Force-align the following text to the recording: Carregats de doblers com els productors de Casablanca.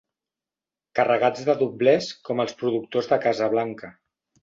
Carregats 0.99 1.45
de 1.51 1.57
doblers 1.61 2.09
com 2.31 2.43
els 2.47 2.59
productors 2.65 3.15
de 3.15 3.25
Casablanca. 3.29 3.97